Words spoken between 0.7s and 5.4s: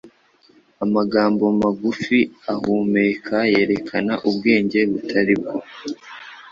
Amagambo magufi ahumeka yerekana ubwenge butari